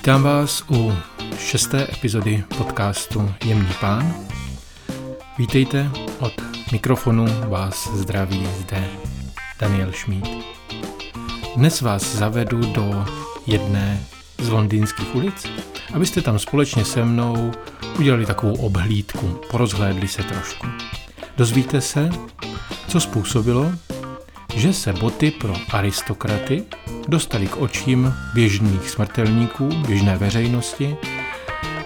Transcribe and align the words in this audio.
Vítám 0.00 0.22
vás 0.22 0.64
u 0.70 0.92
šesté 1.38 1.86
epizody 1.92 2.44
podcastu 2.58 3.34
Jemný 3.44 3.68
pán. 3.80 4.14
Vítejte 5.38 5.90
od 6.18 6.32
mikrofonu 6.72 7.26
vás 7.48 7.90
zdraví 7.94 8.48
zde 8.60 8.88
Daniel 9.58 9.92
Šmíd. 9.92 10.28
Dnes 11.56 11.80
vás 11.80 12.16
zavedu 12.16 12.60
do 12.60 13.04
jedné 13.46 14.00
z 14.38 14.48
londýnských 14.48 15.14
ulic, 15.14 15.46
abyste 15.94 16.22
tam 16.22 16.38
společně 16.38 16.84
se 16.84 17.04
mnou 17.04 17.52
udělali 17.98 18.26
takovou 18.26 18.54
obhlídku, 18.54 19.40
porozhlédli 19.50 20.08
se 20.08 20.22
trošku. 20.22 20.66
Dozvíte 21.36 21.80
se, 21.80 22.10
co 22.88 23.00
způsobilo, 23.00 23.72
že 24.54 24.72
se 24.72 24.92
boty 24.92 25.30
pro 25.30 25.54
aristokraty 25.70 26.64
dostali 27.10 27.46
k 27.46 27.56
očím 27.56 28.14
běžných 28.34 28.90
smrtelníků, 28.90 29.68
běžné 29.86 30.16
veřejnosti. 30.16 30.96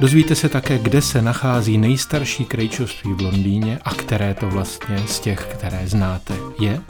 Dozvíte 0.01 0.35
se 0.35 0.49
také, 0.49 0.79
kde 0.79 1.03
se 1.03 1.23
nachází 1.23 1.79
nejstarší 1.79 2.45
krejčovství 2.45 3.13
v 3.13 3.21
Londýně 3.21 3.79
a 3.85 3.95
které 3.95 4.35
to 4.35 4.51
vlastně 4.51 4.99
z 5.07 5.21
těch, 5.21 5.39
které 5.39 5.89
znáte, 5.89 6.35
je 6.61 6.81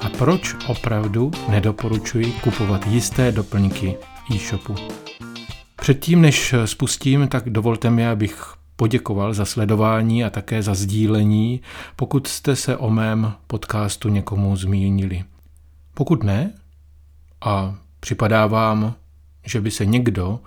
a 0.00 0.08
proč 0.08 0.56
opravdu 0.66 1.30
nedoporučuji 1.48 2.32
kupovat 2.32 2.86
jisté 2.86 3.32
doplňky 3.32 3.96
e-shopu. 4.34 4.74
Předtím, 5.76 6.20
než 6.20 6.54
spustím, 6.64 7.28
tak 7.28 7.50
dovolte 7.50 7.90
mi, 7.90 8.08
abych 8.08 8.54
poděkoval 8.76 9.34
za 9.34 9.44
sledování 9.44 10.24
a 10.24 10.30
také 10.30 10.62
za 10.62 10.74
sdílení, 10.74 11.60
pokud 11.96 12.26
jste 12.26 12.56
se 12.56 12.76
o 12.76 12.90
mém 12.90 13.32
podcastu 13.46 14.08
někomu 14.08 14.56
zmínili. 14.56 15.24
Pokud 15.94 16.22
ne, 16.22 16.52
a 17.40 17.74
připadá 18.00 18.46
vám, 18.46 18.94
že 19.46 19.60
by 19.60 19.70
se 19.70 19.86
někdo 19.86 20.40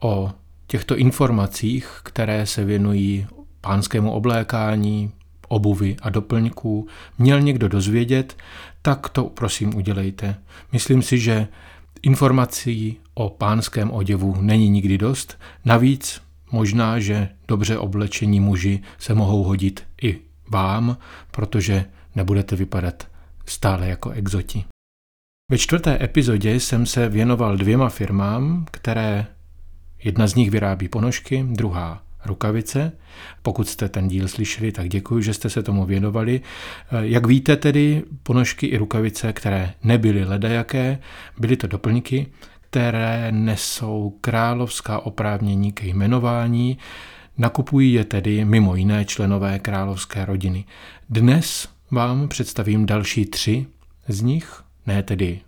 o 0.00 0.32
těchto 0.66 0.96
informacích, 0.96 2.00
které 2.02 2.46
se 2.46 2.64
věnují 2.64 3.26
pánskému 3.60 4.12
oblékání, 4.12 5.12
obuvy 5.48 5.96
a 6.02 6.10
doplňků, 6.10 6.88
měl 7.18 7.40
někdo 7.40 7.68
dozvědět, 7.68 8.36
tak 8.82 9.08
to 9.08 9.24
prosím 9.24 9.76
udělejte. 9.76 10.36
Myslím 10.72 11.02
si, 11.02 11.18
že 11.18 11.48
informací 12.02 12.96
o 13.14 13.28
pánském 13.30 13.90
oděvu 13.90 14.36
není 14.40 14.68
nikdy 14.68 14.98
dost. 14.98 15.38
Navíc 15.64 16.22
možná, 16.52 16.98
že 16.98 17.28
dobře 17.48 17.78
oblečení 17.78 18.40
muži 18.40 18.80
se 18.98 19.14
mohou 19.14 19.42
hodit 19.42 19.82
i 20.02 20.18
vám, 20.50 20.96
protože 21.30 21.84
nebudete 22.14 22.56
vypadat 22.56 23.06
stále 23.46 23.88
jako 23.88 24.10
exoti. 24.10 24.64
Ve 25.50 25.58
čtvrté 25.58 25.98
epizodě 26.04 26.60
jsem 26.60 26.86
se 26.86 27.08
věnoval 27.08 27.56
dvěma 27.56 27.88
firmám, 27.88 28.66
které 28.70 29.26
jedna 30.04 30.26
z 30.26 30.34
nich 30.34 30.50
vyrábí 30.50 30.88
ponožky, 30.88 31.44
druhá 31.48 32.02
rukavice. 32.24 32.92
Pokud 33.42 33.68
jste 33.68 33.88
ten 33.88 34.08
díl 34.08 34.28
slyšeli, 34.28 34.72
tak 34.72 34.88
děkuji, 34.88 35.22
že 35.22 35.34
jste 35.34 35.50
se 35.50 35.62
tomu 35.62 35.84
věnovali. 35.84 36.40
Jak 37.00 37.26
víte 37.26 37.56
tedy, 37.56 38.02
ponožky 38.22 38.66
i 38.66 38.76
rukavice, 38.76 39.32
které 39.32 39.74
nebyly 39.84 40.24
ledajaké, 40.24 40.98
byly 41.38 41.56
to 41.56 41.66
doplňky, 41.66 42.26
které 42.60 43.32
nesou 43.32 44.18
královská 44.20 44.98
oprávnění 44.98 45.72
ke 45.72 45.86
jmenování, 45.86 46.78
nakupují 47.38 47.92
je 47.92 48.04
tedy 48.04 48.44
mimo 48.44 48.76
jiné 48.76 49.04
členové 49.04 49.58
královské 49.58 50.24
rodiny. 50.24 50.64
Dnes 51.08 51.68
vám 51.90 52.28
představím 52.28 52.86
další 52.86 53.24
tři 53.26 53.66
z 54.08 54.22
nich, 54.22 54.62
ne 54.90 55.02
tedy 55.02 55.40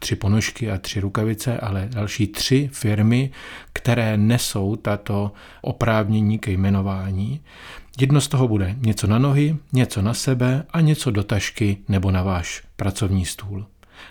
tři 0.00 0.16
ponožky 0.16 0.70
a 0.70 0.78
tři 0.78 1.00
rukavice, 1.00 1.58
ale 1.58 1.88
další 1.92 2.26
tři 2.26 2.70
firmy, 2.72 3.30
které 3.72 4.16
nesou 4.16 4.76
tato 4.76 5.32
oprávnění 5.62 6.38
ke 6.38 6.50
jmenování. 6.50 7.40
Jedno 8.00 8.20
z 8.20 8.28
toho 8.28 8.48
bude 8.48 8.76
něco 8.78 9.06
na 9.06 9.18
nohy, 9.18 9.56
něco 9.72 10.02
na 10.02 10.14
sebe 10.14 10.64
a 10.70 10.80
něco 10.80 11.10
do 11.10 11.24
tašky 11.24 11.76
nebo 11.88 12.10
na 12.10 12.22
váš 12.22 12.62
pracovní 12.76 13.24
stůl. 13.24 13.66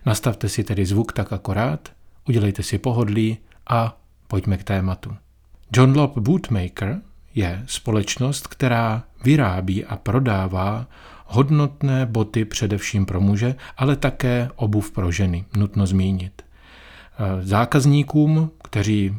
Nastavte 0.06 0.50
si 0.50 0.64
tedy 0.64 0.86
zvuk 0.86 1.14
tak 1.14 1.34
akorát, 1.34 1.90
udělejte 2.28 2.64
si 2.64 2.78
pohodlí 2.78 3.38
a 3.68 3.97
pojďme 4.28 4.58
k 4.58 4.64
tématu. 4.64 5.16
John 5.74 5.97
Lop 5.97 6.18
Bootmaker 6.18 7.02
je 7.35 7.64
společnost, 7.66 8.47
která 8.47 9.03
vyrábí 9.24 9.85
a 9.85 9.96
prodává 9.96 10.88
hodnotné 11.29 12.06
boty 12.06 12.45
především 12.45 13.06
pro 13.06 13.22
muže, 13.22 13.56
ale 13.78 13.95
také 13.95 14.50
obuv 14.56 14.91
pro 14.91 15.12
ženy, 15.12 15.45
nutno 15.57 15.85
zmínit. 15.85 16.41
E, 16.41 17.45
zákazníkům, 17.45 18.51
kteří 18.63 19.16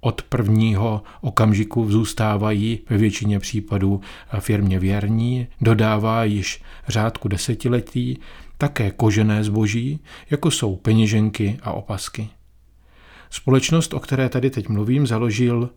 od 0.00 0.22
prvního 0.22 1.02
okamžiku 1.20 1.90
zůstávají 1.90 2.80
ve 2.90 2.96
většině 2.96 3.38
případů 3.38 4.00
firmě 4.38 4.78
věrní, 4.78 5.46
dodává 5.60 6.24
již 6.24 6.62
řádku 6.88 7.28
desetiletí 7.28 8.18
také 8.58 8.90
kožené 8.90 9.44
zboží, 9.44 10.00
jako 10.30 10.50
jsou 10.50 10.76
peněženky 10.76 11.58
a 11.62 11.72
opasky. 11.72 12.28
Společnost, 13.30 13.94
o 13.94 14.00
které 14.00 14.28
tady 14.28 14.50
teď 14.50 14.68
mluvím, 14.68 15.06
založil 15.06 15.70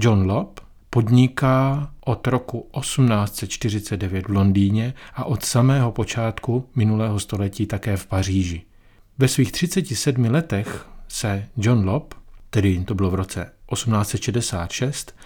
John 0.00 0.30
Lop 0.30 0.60
Podniká 0.96 1.90
od 2.04 2.26
roku 2.26 2.70
1849 2.80 4.28
v 4.28 4.30
Londýně 4.30 4.94
a 5.14 5.24
od 5.24 5.44
samého 5.44 5.92
počátku 5.92 6.68
minulého 6.76 7.20
století 7.20 7.66
také 7.66 7.96
v 7.96 8.06
Paříži. 8.06 8.62
Ve 9.18 9.28
svých 9.28 9.52
37 9.52 10.24
letech 10.24 10.86
se 11.08 11.48
John 11.56 11.88
Lop, 11.88 12.14
tedy 12.50 12.84
to 12.84 12.94
bylo 12.94 13.10
v 13.10 13.14
roce 13.14 13.52
1866, 13.72 15.16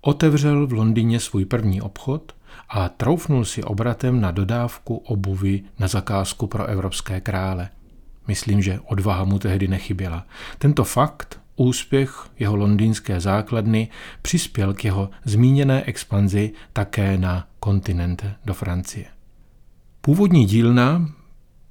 otevřel 0.00 0.66
v 0.66 0.72
Londýně 0.72 1.20
svůj 1.20 1.44
první 1.44 1.82
obchod 1.82 2.32
a 2.68 2.88
troufnul 2.88 3.44
si 3.44 3.62
obratem 3.62 4.20
na 4.20 4.30
dodávku 4.30 4.96
obuvy 4.96 5.62
na 5.78 5.88
zakázku 5.88 6.46
pro 6.46 6.66
evropské 6.66 7.20
krále. 7.20 7.68
Myslím, 8.26 8.62
že 8.62 8.80
odvaha 8.84 9.24
mu 9.24 9.38
tehdy 9.38 9.68
nechyběla. 9.68 10.26
Tento 10.58 10.84
fakt 10.84 11.40
Úspěch 11.60 12.26
jeho 12.38 12.56
londýnské 12.56 13.20
základny 13.20 13.88
přispěl 14.22 14.74
k 14.74 14.84
jeho 14.84 15.10
zmíněné 15.24 15.82
expanzi 15.82 16.52
také 16.72 17.18
na 17.18 17.48
kontinent 17.60 18.24
do 18.44 18.54
Francie. 18.54 19.06
Původní 20.00 20.44
dílna 20.44 21.08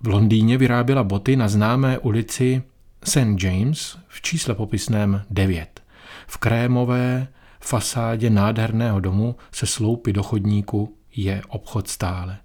v 0.02 0.08
Londýně 0.08 0.58
vyráběla 0.58 1.04
boty 1.04 1.36
na 1.36 1.48
známé 1.48 2.00
ulici 2.00 2.64
St. 3.04 3.44
James 3.44 3.98
v 4.08 4.22
čísle 4.22 4.56
popisném 4.56 5.22
9. 5.30 5.82
V 6.28 6.38
krémové 6.38 7.28
fasádě 7.60 8.30
nádherného 8.30 9.00
domu 9.00 9.36
se 9.52 9.66
sloupy 9.66 10.14
do 10.14 10.24
chodníku 10.24 10.98
je 11.16 11.42
obchod 11.48 11.88
stále. 11.88 12.38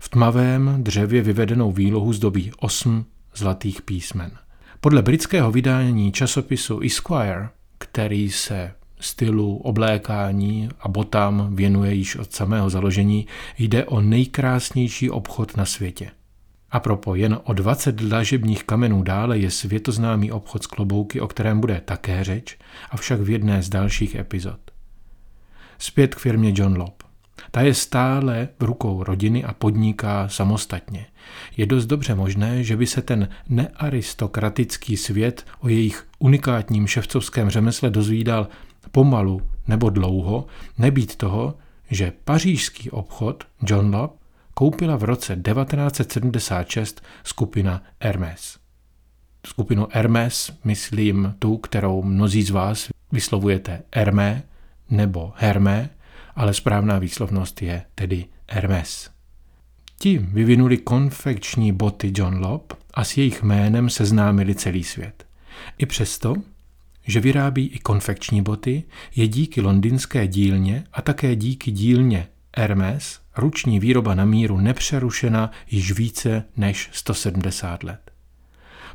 V 0.00 0.08
tmavém 0.08 0.76
dřevě 0.82 1.22
vyvedenou 1.22 1.72
výlohu 1.72 2.12
zdobí 2.12 2.52
osm 2.58 3.06
zlatých 3.34 3.82
písmen– 3.82 4.30
podle 4.80 5.02
britského 5.02 5.52
vydání 5.52 6.12
časopisu 6.12 6.80
Esquire, 6.80 7.48
který 7.78 8.30
se 8.30 8.72
stylu 9.00 9.56
oblékání 9.56 10.68
a 10.80 10.88
botám 10.88 11.56
věnuje 11.56 11.94
již 11.94 12.16
od 12.16 12.32
samého 12.32 12.70
založení, 12.70 13.26
jde 13.58 13.84
o 13.84 14.00
nejkrásnější 14.00 15.10
obchod 15.10 15.56
na 15.56 15.64
světě. 15.64 16.10
A 16.70 16.80
propo 16.80 17.14
jen 17.14 17.38
o 17.44 17.52
20 17.52 17.94
dlažebních 17.94 18.64
kamenů 18.64 19.02
dále 19.02 19.38
je 19.38 19.50
světoznámý 19.50 20.32
obchod 20.32 20.62
s 20.62 20.66
klobouky, 20.66 21.20
o 21.20 21.28
kterém 21.28 21.60
bude 21.60 21.82
také 21.84 22.24
řeč, 22.24 22.58
avšak 22.90 23.20
v 23.20 23.30
jedné 23.30 23.62
z 23.62 23.68
dalších 23.68 24.14
epizod. 24.14 24.60
Zpět 25.78 26.14
k 26.14 26.18
firmě 26.18 26.52
John 26.54 26.78
Lop. 26.78 27.09
Ta 27.50 27.60
je 27.60 27.74
stále 27.74 28.48
v 28.58 28.64
rukou 28.64 29.02
rodiny 29.02 29.44
a 29.44 29.52
podniká 29.52 30.28
samostatně. 30.28 31.06
Je 31.56 31.66
dost 31.66 31.86
dobře 31.86 32.14
možné, 32.14 32.64
že 32.64 32.76
by 32.76 32.86
se 32.86 33.02
ten 33.02 33.28
nearistokratický 33.48 34.96
svět 34.96 35.46
o 35.60 35.68
jejich 35.68 36.06
unikátním 36.18 36.86
ševcovském 36.86 37.50
řemesle 37.50 37.90
dozvídal 37.90 38.48
pomalu 38.90 39.42
nebo 39.68 39.90
dlouho, 39.90 40.46
nebýt 40.78 41.16
toho, 41.16 41.54
že 41.90 42.12
pařížský 42.24 42.90
obchod 42.90 43.44
John 43.66 43.94
Lop 43.94 44.16
koupila 44.54 44.96
v 44.96 45.04
roce 45.04 45.36
1976 45.36 47.02
skupina 47.24 47.82
Hermes. 48.00 48.58
Skupinu 49.46 49.88
Hermes 49.90 50.52
myslím 50.64 51.34
tu, 51.38 51.56
kterou 51.56 52.02
mnozí 52.02 52.42
z 52.42 52.50
vás 52.50 52.88
vyslovujete 53.12 53.82
Hermé 53.94 54.42
nebo 54.90 55.32
Hermé, 55.36 55.90
ale 56.36 56.54
správná 56.54 56.98
výslovnost 56.98 57.62
je 57.62 57.82
tedy 57.94 58.24
Hermes. 58.50 59.10
Ti 59.98 60.18
vyvinuli 60.18 60.76
konfekční 60.76 61.72
boty 61.72 62.12
John 62.16 62.38
Lop 62.38 62.72
a 62.94 63.04
s 63.04 63.16
jejich 63.16 63.42
jménem 63.42 63.90
seznámili 63.90 64.54
celý 64.54 64.84
svět. 64.84 65.26
I 65.78 65.86
přesto, 65.86 66.34
že 67.06 67.20
vyrábí 67.20 67.66
i 67.66 67.78
konfekční 67.78 68.42
boty, 68.42 68.82
je 69.16 69.28
díky 69.28 69.60
londýnské 69.60 70.26
dílně 70.26 70.84
a 70.92 71.02
také 71.02 71.36
díky 71.36 71.70
dílně 71.70 72.28
Hermes 72.56 73.20
ruční 73.36 73.80
výroba 73.80 74.14
na 74.14 74.24
míru 74.24 74.58
nepřerušena 74.58 75.50
již 75.70 75.92
více 75.92 76.44
než 76.56 76.88
170 76.92 77.82
let. 77.82 78.10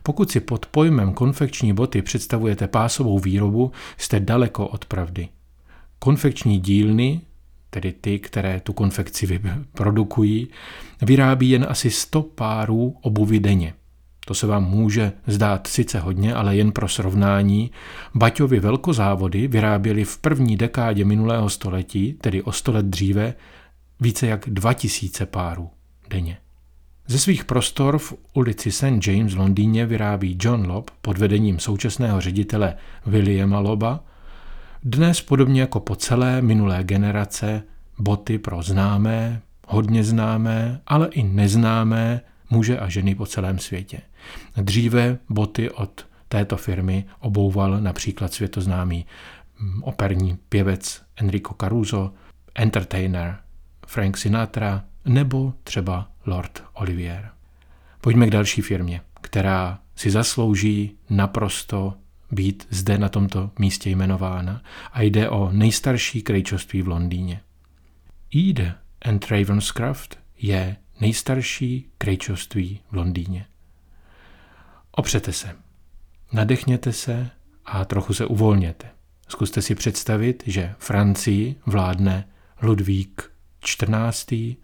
Pokud 0.04 0.32
si 0.32 0.40
pod 0.40 0.66
pojmem 0.66 1.14
konfekční 1.14 1.74
boty 1.74 2.02
představujete 2.02 2.68
pásovou 2.68 3.20
výrobu, 3.20 3.72
jste 3.98 4.20
daleko 4.20 4.68
od 4.68 4.86
pravdy. 4.86 5.30
Konfekční 6.00 6.60
dílny, 6.60 7.22
tedy 7.70 7.92
ty, 7.92 8.20
které 8.20 8.60
tu 8.60 8.74
konfekci 8.74 9.42
produkují, 9.74 10.48
vyrábí 11.02 11.50
jen 11.50 11.66
asi 11.70 11.92
100 11.92 12.22
párů 12.22 12.98
obuvy 13.02 13.40
denně. 13.40 13.74
To 14.26 14.34
se 14.34 14.48
vám 14.48 14.64
může 14.64 15.12
zdát 15.28 15.68
sice 15.68 16.00
hodně, 16.00 16.34
ale 16.34 16.56
jen 16.56 16.72
pro 16.72 16.88
srovnání. 16.88 17.72
Baťovi 18.16 18.60
velkozávody 18.60 19.48
vyráběly 19.48 20.04
v 20.04 20.18
první 20.18 20.58
dekádě 20.58 21.06
minulého 21.06 21.50
století, 21.50 22.14
tedy 22.14 22.44
o 22.44 22.52
sto 22.52 22.72
let 22.72 22.86
dříve, 22.86 23.34
více 24.00 24.28
jak 24.28 24.46
2000 24.48 25.26
párů 25.26 25.70
denně. 26.10 26.38
Ze 27.08 27.20
svých 27.20 27.46
prostor 27.46 27.98
v 27.98 28.14
ulici 28.34 28.72
St. 28.72 29.08
James 29.08 29.34
v 29.34 29.38
Londýně 29.38 29.86
vyrábí 29.86 30.38
John 30.42 30.68
Lobb 30.68 30.92
pod 31.02 31.18
vedením 31.18 31.60
současného 31.60 32.22
ředitele 32.22 32.76
Williama 33.06 33.60
Loba 33.60 34.04
dnes 34.86 35.22
podobně 35.22 35.62
jako 35.62 35.80
po 35.80 35.96
celé 35.96 36.42
minulé 36.42 36.84
generace 36.84 37.64
boty 38.00 38.38
pro 38.38 38.62
známé, 38.62 39.42
hodně 39.68 40.04
známé, 40.04 40.82
ale 40.88 41.08
i 41.08 41.24
neznámé 41.24 42.22
muže 42.50 42.80
a 42.80 42.90
ženy 42.90 43.16
po 43.16 43.26
celém 43.26 43.60
světě. 43.60 44.02
Dříve 44.58 45.18
boty 45.30 45.70
od 45.70 46.08
této 46.28 46.58
firmy 46.58 47.06
obouval 47.20 47.82
například 47.82 48.34
světoznámý 48.34 49.06
mm, 49.60 49.84
operní 49.84 50.38
pěvec 50.50 51.02
Enrico 51.16 51.56
Caruso, 51.62 52.14
entertainer 52.56 53.38
Frank 53.88 54.18
Sinatra 54.18 54.84
nebo 55.06 55.54
třeba 55.64 56.10
Lord 56.26 56.64
Olivier. 56.74 57.30
Pojďme 58.02 58.28
k 58.28 58.32
další 58.32 58.62
firmě, 58.62 59.02
která 59.22 59.80
si 59.96 60.12
zaslouží 60.12 60.98
naprosto 61.10 61.94
být 62.32 62.68
zde 62.70 62.98
na 62.98 63.10
tomto 63.10 63.52
místě 63.60 63.90
jmenována 63.90 64.62
a 64.94 65.02
jde 65.02 65.30
o 65.30 65.52
nejstarší 65.52 66.22
krejčoství 66.22 66.82
v 66.82 66.88
Londýně. 66.88 67.42
Ede 68.36 68.76
and 69.02 69.26
Ravenscroft 69.32 70.20
je 70.38 70.76
nejstarší 71.02 71.90
krejčoství 71.98 72.80
v 72.92 72.96
Londýně. 72.96 73.46
Opřete 74.92 75.34
se, 75.34 75.56
nadechněte 76.34 76.94
se 76.94 77.30
a 77.66 77.86
trochu 77.86 78.14
se 78.14 78.26
uvolněte. 78.26 78.88
Zkuste 79.28 79.62
si 79.62 79.76
představit, 79.76 80.44
že 80.46 80.76
Francii 80.80 81.56
vládne 81.66 82.28
Ludvík 82.62 83.32
XIV., 83.60 84.58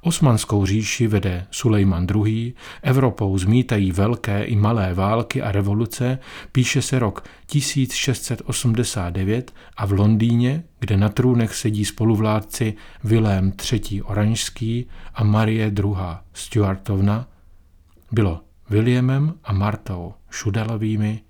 Osmanskou 0.00 0.66
říši 0.66 1.06
vede 1.06 1.46
Sulejman 1.50 2.06
II., 2.14 2.54
Evropou 2.82 3.38
zmítají 3.38 3.92
velké 3.92 4.44
i 4.44 4.56
malé 4.56 4.94
války 4.94 5.42
a 5.42 5.52
revoluce, 5.52 6.18
píše 6.52 6.82
se 6.82 6.98
rok 6.98 7.24
1689 7.46 9.54
a 9.76 9.86
v 9.86 9.92
Londýně, 9.92 10.64
kde 10.80 10.96
na 10.96 11.08
trůnech 11.08 11.54
sedí 11.54 11.84
spoluvládci 11.84 12.74
Vilém 13.04 13.52
III. 13.72 14.02
Oranžský 14.02 14.86
a 15.14 15.24
Marie 15.24 15.66
II. 15.66 15.94
Stuartovna, 16.32 17.28
bylo 18.12 18.40
Williamem 18.70 19.34
a 19.44 19.52
Martou 19.52 20.14
Šudalovými 20.30 21.20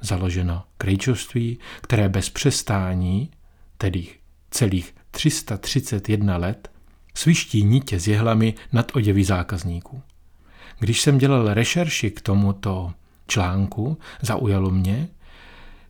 založeno 0.00 0.64
krejčovství, 0.78 1.58
které 1.80 2.08
bez 2.08 2.30
přestání, 2.30 3.30
tedy 3.78 4.06
celých 4.50 4.94
331 5.10 6.36
let, 6.36 6.71
sviští 7.14 7.64
nitě 7.64 8.00
s 8.00 8.08
jehlami 8.08 8.54
nad 8.72 8.96
oděvy 8.96 9.24
zákazníků. 9.24 10.02
Když 10.78 11.00
jsem 11.00 11.18
dělal 11.18 11.54
rešerši 11.54 12.10
k 12.10 12.20
tomuto 12.20 12.92
článku, 13.26 13.98
zaujalo 14.22 14.70
mě, 14.70 15.08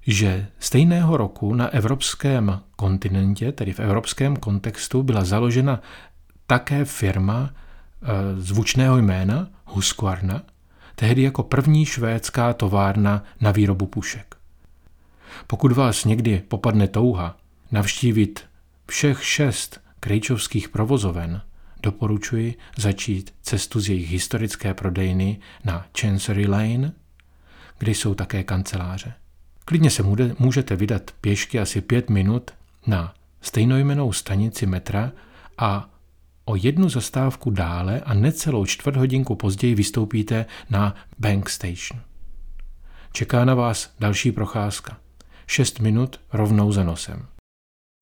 že 0.06 0.46
stejného 0.58 1.16
roku 1.16 1.54
na 1.54 1.68
evropském 1.68 2.60
kontinentě, 2.76 3.52
tedy 3.52 3.72
v 3.72 3.80
evropském 3.80 4.36
kontextu, 4.36 5.02
byla 5.02 5.24
založena 5.24 5.80
také 6.46 6.84
firma 6.84 7.50
e, 7.50 8.40
zvučného 8.40 8.98
jména 8.98 9.48
Husqvarna, 9.66 10.42
tehdy 10.94 11.22
jako 11.22 11.42
první 11.42 11.86
švédská 11.86 12.52
továrna 12.52 13.24
na 13.40 13.50
výrobu 13.50 13.86
pušek. 13.86 14.36
Pokud 15.46 15.72
vás 15.72 16.04
někdy 16.04 16.42
popadne 16.48 16.88
touha 16.88 17.36
navštívit 17.70 18.44
všech 18.86 19.24
šest 19.24 19.80
krejčovských 20.02 20.68
provozoven 20.68 21.42
doporučuji 21.82 22.54
začít 22.78 23.34
cestu 23.42 23.80
z 23.80 23.88
jejich 23.88 24.10
historické 24.10 24.74
prodejny 24.74 25.40
na 25.64 25.86
Chancery 26.00 26.46
Lane, 26.46 26.92
kde 27.78 27.90
jsou 27.90 28.14
také 28.14 28.42
kanceláře. 28.42 29.14
Klidně 29.64 29.90
se 29.90 30.02
můžete 30.38 30.76
vydat 30.76 31.10
pěšky 31.20 31.60
asi 31.60 31.80
pět 31.80 32.10
minut 32.10 32.50
na 32.86 33.14
stejnojmenou 33.40 34.12
stanici 34.12 34.66
metra 34.66 35.12
a 35.58 35.90
o 36.44 36.56
jednu 36.56 36.88
zastávku 36.88 37.50
dále 37.50 38.00
a 38.00 38.14
necelou 38.14 38.66
čtvrt 38.66 38.96
hodinku 38.96 39.34
později 39.34 39.74
vystoupíte 39.74 40.46
na 40.70 40.94
Bank 41.18 41.48
Station. 41.48 42.00
Čeká 43.12 43.44
na 43.44 43.54
vás 43.54 43.94
další 44.00 44.32
procházka. 44.32 44.96
Šest 45.46 45.80
minut 45.80 46.20
rovnou 46.32 46.72
za 46.72 46.84
nosem. 46.84 47.31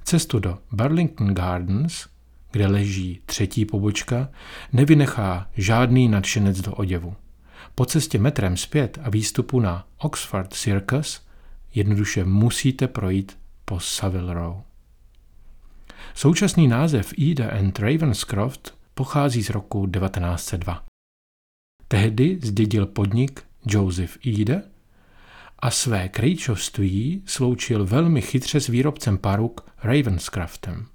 Cestu 0.05 0.39
do 0.39 0.59
Burlington 0.73 1.35
Gardens, 1.35 2.07
kde 2.51 2.67
leží 2.67 3.21
třetí 3.27 3.65
pobočka, 3.65 4.29
nevynechá 4.73 5.51
žádný 5.57 6.09
nadšenec 6.09 6.61
do 6.61 6.73
oděvu. 6.73 7.17
Po 7.75 7.85
cestě 7.85 8.19
metrem 8.19 8.57
zpět 8.57 8.99
a 9.03 9.11
výstupu 9.11 9.61
na 9.61 9.87
Oxford 9.99 10.53
Circus 10.53 11.23
jednoduše 11.75 12.25
musíte 12.25 12.89
projít 12.89 13.39
po 13.65 13.81
Savile 13.81 14.35
Row. 14.35 14.63
Současný 16.15 16.69
název 16.69 17.13
Ida 17.17 17.51
and 17.51 17.79
Ravenscroft 17.79 18.75
pochází 18.95 19.43
z 19.43 19.51
roku 19.51 19.87
1902. 19.87 20.85
Tehdy 21.89 22.39
zdědil 22.43 22.87
podnik 22.87 23.43
Joseph 23.67 24.19
Ida 24.23 24.63
a 25.59 25.71
své 25.71 26.09
krejčovství 26.09 27.23
sloučil 27.27 27.87
velmi 27.87 28.23
chytře 28.23 28.61
s 28.61 28.67
výrobcem 28.67 29.19
paruk 29.19 29.70
Ravenscraftem. 29.83 30.87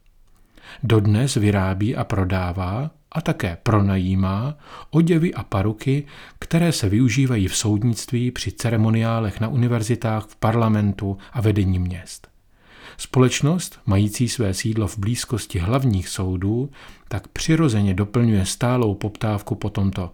Dodnes 0.84 1.36
vyrábí 1.36 1.96
a 1.96 2.04
prodává 2.04 2.92
a 3.12 3.22
také 3.22 3.58
pronajímá 3.64 4.58
oděvy 4.90 5.34
a 5.34 5.44
paruky, 5.44 6.06
které 6.40 6.72
se 6.72 6.90
využívají 6.90 7.48
v 7.48 7.56
soudnictví 7.56 8.32
při 8.32 8.52
ceremoniálech 8.52 9.40
na 9.40 9.48
univerzitách, 9.48 10.26
v 10.26 10.36
parlamentu 10.36 11.18
a 11.34 11.42
vedení 11.42 11.80
měst. 11.80 12.28
Společnost, 12.98 13.80
mající 13.86 14.30
své 14.30 14.54
sídlo 14.54 14.88
v 14.88 14.98
blízkosti 14.98 15.60
hlavních 15.60 16.10
soudů, 16.10 16.70
tak 17.08 17.28
přirozeně 17.28 17.94
doplňuje 17.94 18.46
stálou 18.46 18.96
poptávku 18.96 19.56
po 19.56 19.70
tomto 19.70 20.14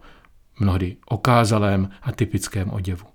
mnohdy 0.60 0.96
okázalém 1.06 1.90
a 2.02 2.12
typickém 2.12 2.70
oděvu. 2.70 3.11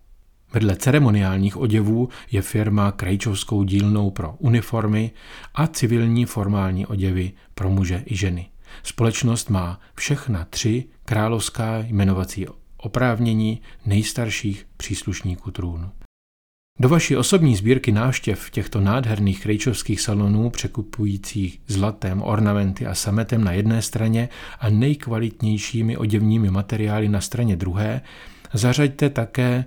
Vedle 0.54 0.75
ceremoniálních 0.75 1.58
oděvů 1.58 2.10
je 2.32 2.42
firma 2.42 2.92
krajčovskou 2.92 3.63
dílnou 3.63 4.12
pro 4.12 4.36
uniformy 4.38 5.12
a 5.56 5.68
civilní 5.68 6.25
formální 6.25 6.86
oděvy 6.86 7.32
pro 7.56 7.70
muže 7.70 8.04
i 8.06 8.16
ženy. 8.16 8.50
Společnost 8.84 9.50
má 9.50 9.80
všechna 9.96 10.48
tři 10.50 10.86
královská 11.06 11.77
jmenovací 11.88 12.46
oprávnění 12.77 13.62
nejstarších 13.86 14.66
příslušníků 14.77 15.51
trůnu. 15.51 15.92
Do 16.80 16.89
vaší 16.89 17.16
osobní 17.18 17.56
sbírky 17.56 17.92
návštěv 17.92 18.50
těchto 18.50 18.82
nádherných 18.82 19.42
krejčovských 19.42 20.01
salonů 20.01 20.50
překupujících 20.50 21.62
zlatem, 21.68 22.22
ornamenty 22.22 22.88
a 22.88 22.96
sametem 22.96 23.44
na 23.44 23.51
jedné 23.51 23.82
straně 23.82 24.30
a 24.60 24.70
nejkvalitnějšími 24.70 25.98
oděvními 25.98 26.50
materiály 26.50 27.10
na 27.10 27.22
straně 27.22 27.56
druhé 27.56 28.01
zařaďte 28.54 29.10
také 29.10 29.66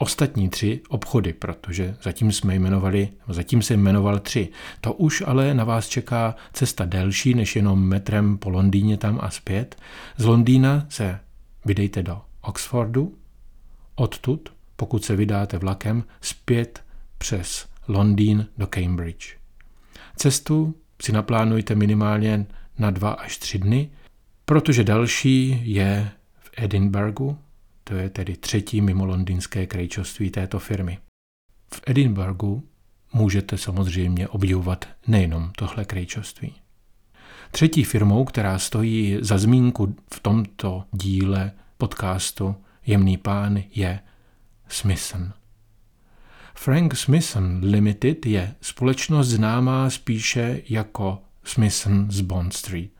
ostatní 0.00 0.48
tři 0.48 0.80
obchody, 0.88 1.32
protože 1.32 1.96
zatím 2.02 2.32
jsme 2.32 2.54
jmenovali, 2.54 3.08
zatím 3.28 3.62
se 3.62 3.74
jmenoval 3.74 4.18
tři. 4.18 4.48
To 4.80 4.92
už 4.92 5.22
ale 5.26 5.54
na 5.54 5.64
vás 5.64 5.88
čeká 5.88 6.34
cesta 6.52 6.84
delší 6.84 7.34
než 7.34 7.56
jenom 7.56 7.88
metrem 7.88 8.38
po 8.38 8.50
Londýně 8.50 8.96
tam 8.96 9.18
a 9.22 9.30
zpět. 9.30 9.76
Z 10.16 10.24
Londýna 10.24 10.86
se 10.88 11.20
vydejte 11.64 12.02
do 12.02 12.20
Oxfordu, 12.40 13.14
odtud, 13.94 14.52
pokud 14.76 15.04
se 15.04 15.16
vydáte 15.16 15.58
vlakem, 15.58 16.04
zpět 16.20 16.84
přes 17.18 17.66
Londýn 17.88 18.46
do 18.58 18.66
Cambridge. 18.66 19.36
Cestu 20.16 20.74
si 21.02 21.12
naplánujte 21.12 21.74
minimálně 21.74 22.46
na 22.78 22.90
dva 22.90 23.10
až 23.10 23.38
tři 23.38 23.58
dny, 23.58 23.90
protože 24.44 24.84
další 24.84 25.60
je 25.64 26.10
v 26.38 26.50
Edinburghu, 26.56 27.38
to 27.90 27.96
je 27.96 28.10
tedy 28.10 28.36
třetí 28.36 28.80
mimo 28.80 29.04
londýnské 29.04 29.66
krejčoství 29.66 30.30
této 30.30 30.58
firmy. 30.58 30.98
V 31.74 31.80
Edinburghu 31.86 32.62
můžete 33.12 33.58
samozřejmě 33.58 34.28
obdivovat 34.28 34.88
nejenom 35.06 35.50
tohle 35.56 35.84
krejčoství. 35.84 36.54
Třetí 37.50 37.84
firmou, 37.84 38.24
která 38.24 38.58
stojí 38.58 39.18
za 39.20 39.38
zmínku 39.38 39.96
v 40.14 40.20
tomto 40.20 40.84
díle 40.92 41.52
podcastu 41.78 42.56
Jemný 42.86 43.16
pán, 43.16 43.62
je 43.74 44.00
Smithson. 44.68 45.32
Frank 46.54 46.96
Smithson 46.96 47.60
Limited 47.62 48.26
je 48.26 48.54
společnost 48.60 49.28
známá 49.28 49.90
spíše 49.90 50.62
jako 50.68 51.22
Smithson 51.44 52.10
z 52.10 52.20
Bond 52.20 52.52
Street. 52.52 52.90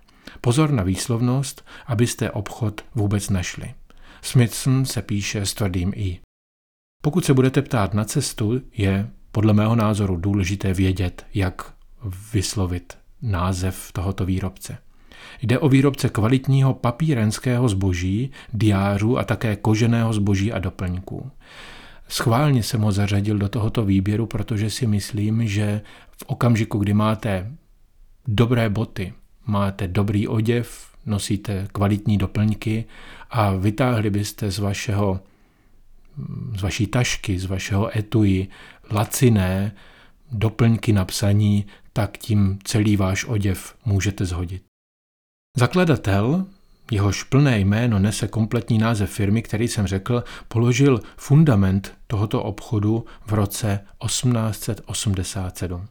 Pozor 0.41 0.71
na 0.71 0.83
výslovnost, 0.83 1.65
abyste 1.87 2.31
obchod 2.31 2.85
vůbec 2.95 3.31
našli. 3.31 3.75
Smithson 4.23 4.85
se 4.85 5.03
píše 5.03 5.47
s 5.47 5.55
tvrdým 5.55 5.93
i. 5.97 6.21
Pokud 7.03 7.25
se 7.25 7.35
budete 7.35 7.62
ptát 7.62 7.95
na 7.95 8.05
cestu, 8.05 8.61
je 8.73 9.11
podle 9.33 9.53
mého 9.53 9.77
názoru 9.77 10.17
důležité 10.17 10.75
vědět, 10.75 11.27
jak 11.35 11.75
vyslovit 12.33 12.99
název 13.23 13.93
tohoto 13.93 14.27
výrobce. 14.27 14.79
Jde 15.43 15.59
o 15.59 15.69
výrobce 15.69 16.09
kvalitního 16.09 16.75
papírenského 16.75 17.69
zboží, 17.69 18.31
diářů 18.53 19.19
a 19.19 19.25
také 19.25 19.57
koženého 19.57 20.12
zboží 20.12 20.53
a 20.53 20.59
doplňků. 20.59 21.31
Schválně 22.09 22.62
jsem 22.62 22.81
ho 22.81 22.93
zařadil 22.93 23.39
do 23.39 23.49
tohoto 23.49 23.85
výběru, 23.85 24.27
protože 24.27 24.71
si 24.71 24.87
myslím, 24.87 25.47
že 25.47 25.81
v 26.11 26.25
okamžiku, 26.27 26.79
kdy 26.79 26.95
máte 26.95 27.53
dobré 28.29 28.69
boty, 28.69 29.15
máte 29.47 29.89
dobrý 29.89 30.29
oděv, 30.29 30.90
nosíte 31.11 31.69
kvalitní 31.73 32.19
doplňky 32.19 32.85
a 33.31 33.52
vytáhli 33.52 34.11
byste 34.11 34.50
z 34.50 34.59
vašeho 34.59 35.21
z 36.59 36.62
vaší 36.62 36.87
tašky, 36.87 37.38
z 37.38 37.45
vašeho 37.45 37.99
etui 37.99 38.49
laciné 38.90 39.73
doplňky 40.33 40.93
na 40.93 41.05
psaní, 41.05 41.67
tak 41.93 42.19
tím 42.19 42.59
celý 42.64 42.97
váš 42.97 43.25
oděv 43.25 43.75
můžete 43.85 44.25
zhodit. 44.25 44.62
Zakladatel, 45.57 46.47
jehož 46.90 47.23
plné 47.23 47.59
jméno 47.59 47.99
nese 47.99 48.29
kompletní 48.29 48.79
název 48.79 49.11
firmy, 49.11 49.43
který 49.43 49.69
jsem 49.69 49.87
řekl, 49.87 50.25
položil 50.49 51.00
fundament 51.17 51.95
tohoto 52.07 52.43
obchodu 52.43 53.05
v 53.26 53.33
roce 53.33 53.81
1887. 54.07 55.87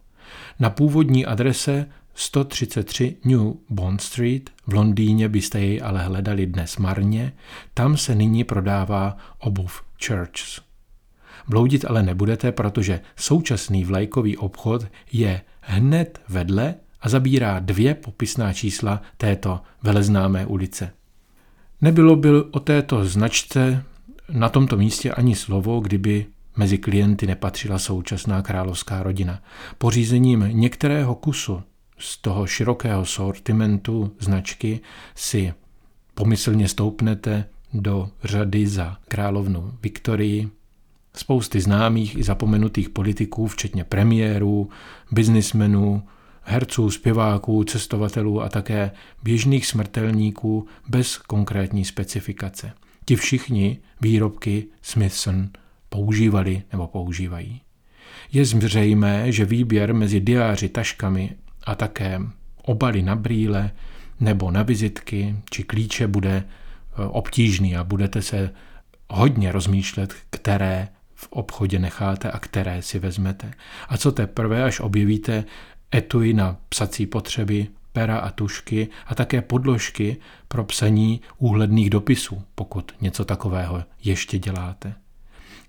Na 0.60 0.70
původní 0.70 1.26
adrese 1.26 1.90
133 2.20 3.18
New 3.26 3.54
Bond 3.70 4.02
Street, 4.02 4.50
v 4.68 4.74
Londýně 4.74 5.30
byste 5.30 5.60
jej 5.60 5.82
ale 5.84 6.04
hledali 6.04 6.46
dnes 6.46 6.78
marně, 6.78 7.34
tam 7.74 7.98
se 7.98 8.16
nyní 8.16 8.44
prodává 8.44 9.18
obuv 9.38 9.84
Churches. 10.06 10.62
Bloudit 11.48 11.86
ale 11.86 12.04
nebudete, 12.04 12.52
protože 12.52 13.02
současný 13.16 13.86
vlajkový 13.86 14.38
obchod 14.38 14.86
je 15.12 15.42
hned 15.62 16.22
vedle 16.30 16.76
a 17.02 17.10
zabírá 17.10 17.60
dvě 17.60 17.96
popisná 17.96 18.54
čísla 18.54 19.02
této 19.18 19.62
veleznámé 19.84 20.46
ulice. 20.46 20.94
Nebylo 21.82 22.16
by 22.16 22.30
o 22.52 22.60
této 22.60 23.06
značce 23.06 23.84
na 24.30 24.50
tomto 24.50 24.78
místě 24.78 25.12
ani 25.12 25.36
slovo, 25.36 25.80
kdyby 25.80 26.26
mezi 26.58 26.78
klienty 26.78 27.28
nepatřila 27.28 27.80
současná 27.80 28.42
královská 28.42 29.04
rodina. 29.04 29.42
Pořízením 29.78 30.50
některého 30.52 31.16
kusu 31.16 31.64
z 32.00 32.18
toho 32.18 32.48
širokého 32.48 33.06
sortimentu 33.06 34.12
značky 34.20 34.80
si 35.16 35.54
pomyslně 36.14 36.68
stoupnete 36.68 37.46
do 37.74 38.10
řady 38.24 38.68
za 38.68 38.98
královnu 39.08 39.74
Viktorii, 39.84 40.50
spousty 41.16 41.62
známých 41.62 42.18
i 42.18 42.24
zapomenutých 42.24 42.90
politiků, 42.90 43.48
včetně 43.48 43.84
premiérů, 43.84 44.70
biznismenů, 45.12 46.04
herců, 46.42 46.92
zpěváků, 46.92 47.64
cestovatelů 47.64 48.42
a 48.42 48.50
také 48.50 48.92
běžných 49.24 49.66
smrtelníků 49.66 50.68
bez 50.88 51.18
konkrétní 51.18 51.86
specifikace. 51.86 52.72
Ti 53.06 53.16
všichni 53.16 53.78
výrobky 54.02 54.66
Smithson 54.82 55.50
používali 55.90 56.64
nebo 56.72 56.88
používají. 56.88 57.62
Je 58.32 58.46
zřejmé, 58.46 59.32
že 59.32 59.46
výběr 59.46 59.94
mezi 59.94 60.20
diáři, 60.20 60.70
taškami 60.70 61.36
a 61.70 61.76
také 61.76 62.22
obaly 62.62 63.02
na 63.02 63.16
brýle 63.16 63.72
nebo 64.20 64.52
na 64.52 64.64
vizitky 64.64 65.36
či 65.50 65.64
klíče 65.64 66.08
bude 66.08 66.32
e, 66.32 66.44
obtížný 67.08 67.78
a 67.78 67.84
budete 67.84 68.22
se 68.22 68.54
hodně 69.10 69.52
rozmýšlet, 69.52 70.14
které 70.30 70.88
v 71.16 71.28
obchodě 71.30 71.80
necháte 71.80 72.32
a 72.32 72.40
které 72.40 72.82
si 72.82 73.00
vezmete. 73.00 73.52
A 73.90 73.98
co 73.98 74.12
teprve, 74.12 74.64
až 74.64 74.80
objevíte 74.80 75.44
etui 75.96 76.34
na 76.34 76.58
psací 76.70 77.06
potřeby, 77.06 77.68
pera 77.94 78.18
a 78.18 78.30
tušky 78.30 78.88
a 79.08 79.16
také 79.16 79.42
podložky 79.42 80.18
pro 80.48 80.64
psaní 80.64 81.22
úhledných 81.38 81.90
dopisů, 81.90 82.44
pokud 82.56 82.92
něco 83.02 83.26
takového 83.26 83.84
ještě 84.04 84.40
děláte. 84.40 84.94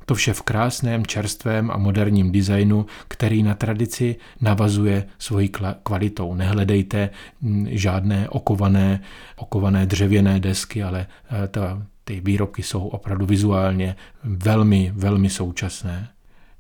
To 0.07 0.15
vše 0.15 0.33
v 0.33 0.43
krásném, 0.43 1.07
čerstvém 1.07 1.71
a 1.71 1.77
moderním 1.77 2.33
designu, 2.33 2.87
který 3.09 3.43
na 3.43 3.55
tradici 3.55 4.17
navazuje 4.41 5.07
svojí 5.19 5.51
kvalitou. 5.83 6.35
Nehledejte 6.35 7.11
mm, 7.41 7.67
žádné 7.71 8.29
okované, 8.29 9.01
okované 9.37 9.87
dřevěné 9.87 10.41
desky, 10.41 10.83
ale 10.83 11.07
eh, 11.31 11.49
ta, 11.49 11.83
ty 12.05 12.21
výrobky 12.21 12.63
jsou 12.63 12.89
opravdu 12.89 13.27
vizuálně 13.27 13.97
velmi, 14.25 14.93
velmi 14.95 15.31
současné. 15.31 16.09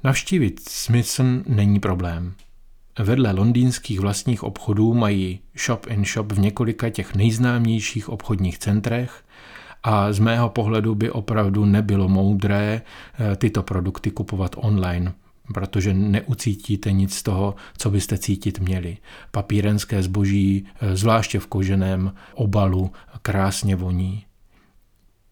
Navštívit 0.04 0.68
Smithson 0.68 1.42
není 1.46 1.80
problém. 1.80 2.34
Vedle 2.98 3.32
londýnských 3.32 4.00
vlastních 4.00 4.42
obchodů 4.42 4.94
mají 4.94 5.40
shop 5.66 5.86
in 5.86 6.04
shop 6.04 6.32
v 6.32 6.38
několika 6.38 6.90
těch 6.90 7.14
nejznámějších 7.14 8.08
obchodních 8.08 8.58
centrech 8.58 9.24
a 9.82 10.12
z 10.12 10.18
mého 10.18 10.48
pohledu 10.48 10.94
by 10.94 11.10
opravdu 11.10 11.64
nebylo 11.64 12.08
moudré 12.08 12.82
eh, 12.82 13.36
tyto 13.36 13.62
produkty 13.62 14.10
kupovat 14.10 14.56
online, 14.58 15.12
protože 15.54 15.94
neucítíte 15.94 16.92
nic 16.92 17.14
z 17.14 17.22
toho, 17.22 17.54
co 17.78 17.90
byste 17.90 18.18
cítit 18.18 18.60
měli. 18.60 18.96
Papírenské 19.30 20.02
zboží, 20.02 20.66
eh, 20.80 20.96
zvláště 20.96 21.38
v 21.38 21.46
koženém 21.46 22.12
obalu, 22.34 22.90
krásně 23.22 23.76
voní. 23.76 24.24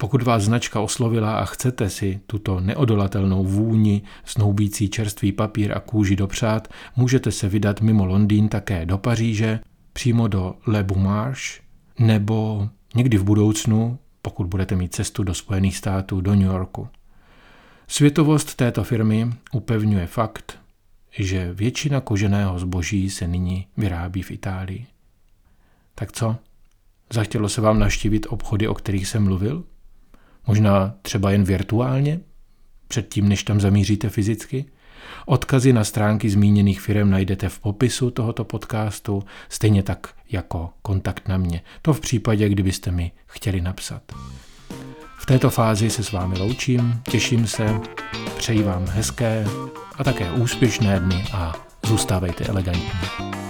Pokud 0.00 0.22
vás 0.22 0.42
značka 0.42 0.80
oslovila 0.80 1.38
a 1.38 1.44
chcete 1.44 1.90
si 1.90 2.20
tuto 2.26 2.60
neodolatelnou 2.60 3.44
vůni, 3.44 4.02
snoubící 4.24 4.88
čerstvý 4.88 5.32
papír 5.32 5.72
a 5.76 5.80
kůži 5.80 6.16
dopřát, 6.16 6.68
můžete 6.96 7.32
se 7.32 7.48
vydat 7.48 7.80
mimo 7.80 8.06
Londýn 8.06 8.48
také 8.48 8.86
do 8.86 8.98
Paříže, 8.98 9.60
přímo 9.92 10.28
do 10.28 10.54
Le 10.66 10.84
Boumarche, 10.84 11.60
nebo 11.98 12.68
někdy 12.94 13.18
v 13.18 13.24
budoucnu, 13.24 13.98
pokud 14.22 14.46
budete 14.46 14.76
mít 14.76 14.94
cestu 14.94 15.22
do 15.22 15.34
Spojených 15.34 15.76
států, 15.76 16.20
do 16.20 16.34
New 16.34 16.46
Yorku. 16.46 16.88
Světovost 17.88 18.54
této 18.54 18.84
firmy 18.84 19.30
upevňuje 19.52 20.06
fakt, 20.06 20.58
že 21.10 21.52
většina 21.52 22.00
koženého 22.00 22.58
zboží 22.58 23.10
se 23.10 23.26
nyní 23.26 23.66
vyrábí 23.76 24.22
v 24.22 24.30
Itálii. 24.30 24.87
Tak 25.94 26.12
co? 26.12 26.37
Zachtělo 27.12 27.48
se 27.48 27.60
vám 27.60 27.78
naštívit 27.78 28.26
obchody, 28.28 28.68
o 28.68 28.75
kterých 28.75 29.08
jsem 29.08 29.25
mluvil? 29.25 29.64
Možná 30.46 30.94
třeba 31.02 31.30
jen 31.30 31.44
virtuálně, 31.44 32.20
předtím, 32.88 33.28
než 33.28 33.42
tam 33.42 33.60
zamíříte 33.60 34.08
fyzicky. 34.08 34.64
Odkazy 35.26 35.72
na 35.72 35.84
stránky 35.84 36.30
zmíněných 36.30 36.80
firm 36.80 37.10
najdete 37.10 37.48
v 37.48 37.58
popisu 37.58 38.10
tohoto 38.10 38.44
podcastu, 38.44 39.24
stejně 39.48 39.82
tak 39.82 40.08
jako 40.30 40.70
kontakt 40.82 41.28
na 41.28 41.36
mě. 41.36 41.60
To 41.82 41.94
v 41.94 42.00
případě, 42.00 42.48
kdybyste 42.48 42.90
mi 42.90 43.12
chtěli 43.26 43.60
napsat. 43.60 44.02
V 45.18 45.26
této 45.26 45.50
fázi 45.50 45.90
se 45.90 46.04
s 46.04 46.12
vámi 46.12 46.38
loučím, 46.38 47.02
těším 47.10 47.46
se, 47.46 47.80
přeji 48.36 48.62
vám 48.62 48.86
hezké 48.86 49.46
a 49.96 50.04
také 50.04 50.32
úspěšné 50.32 51.00
dny 51.00 51.24
a 51.32 51.54
zůstávejte 51.86 52.44
elegantní. 52.44 53.47